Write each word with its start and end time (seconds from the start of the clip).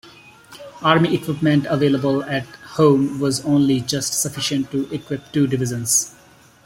Army 0.81 1.13
equipment 1.13 1.67
available 1.69 2.23
at 2.23 2.47
home 2.73 3.19
was 3.19 3.45
only 3.45 3.81
just 3.81 4.19
sufficient 4.19 4.71
to 4.71 4.91
equip 4.91 5.31
two 5.31 5.45
divisions. 5.45 6.15